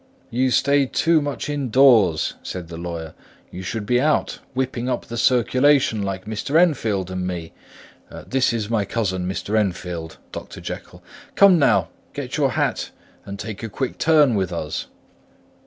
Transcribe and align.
"You 0.31 0.49
stay 0.49 0.87
too 0.87 1.21
much 1.21 1.47
indoors," 1.47 2.33
said 2.41 2.69
the 2.69 2.77
lawyer. 2.77 3.13
"You 3.51 3.61
should 3.61 3.85
be 3.85 4.01
out, 4.01 4.39
whipping 4.55 4.89
up 4.89 5.05
the 5.05 5.15
circulation 5.15 6.01
like 6.01 6.25
Mr. 6.25 6.59
Enfield 6.59 7.11
and 7.11 7.27
me. 7.27 7.53
(This 8.25 8.51
is 8.51 8.67
my 8.67 8.83
cousin—Mr. 8.83 9.55
Enfield—Dr. 9.59 10.59
Jekyll.) 10.59 11.03
Come 11.35 11.59
now; 11.59 11.89
get 12.13 12.35
your 12.35 12.49
hat 12.53 12.89
and 13.25 13.37
take 13.37 13.61
a 13.61 13.69
quick 13.69 13.99
turn 13.99 14.33
with 14.33 14.51
us." 14.51 14.87